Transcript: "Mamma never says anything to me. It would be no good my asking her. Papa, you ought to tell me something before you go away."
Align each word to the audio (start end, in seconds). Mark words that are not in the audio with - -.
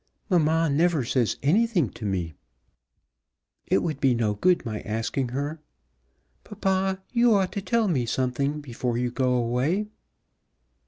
"Mamma 0.31 0.67
never 0.67 1.03
says 1.05 1.37
anything 1.43 1.87
to 1.91 2.07
me. 2.07 2.33
It 3.67 3.83
would 3.83 3.99
be 3.99 4.15
no 4.15 4.33
good 4.33 4.65
my 4.65 4.79
asking 4.81 5.27
her. 5.29 5.61
Papa, 6.43 7.03
you 7.11 7.35
ought 7.35 7.51
to 7.51 7.61
tell 7.61 7.87
me 7.87 8.07
something 8.07 8.61
before 8.61 8.97
you 8.97 9.11
go 9.11 9.35
away." 9.35 9.89